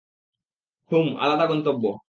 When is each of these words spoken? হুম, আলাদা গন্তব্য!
হুম, 0.91 1.07
আলাদা 1.17 1.45
গন্তব্য! 1.45 1.83